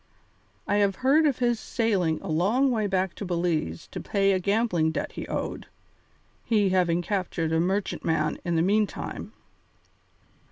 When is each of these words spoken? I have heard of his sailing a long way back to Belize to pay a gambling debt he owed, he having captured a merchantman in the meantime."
I 0.67 0.77
have 0.77 0.95
heard 1.05 1.27
of 1.27 1.37
his 1.37 1.59
sailing 1.59 2.17
a 2.23 2.27
long 2.27 2.71
way 2.71 2.87
back 2.87 3.13
to 3.17 3.23
Belize 3.23 3.85
to 3.91 3.99
pay 4.01 4.31
a 4.31 4.39
gambling 4.39 4.89
debt 4.89 5.11
he 5.11 5.27
owed, 5.27 5.67
he 6.43 6.69
having 6.69 7.03
captured 7.03 7.51
a 7.53 7.59
merchantman 7.59 8.39
in 8.43 8.55
the 8.55 8.63
meantime." 8.63 9.31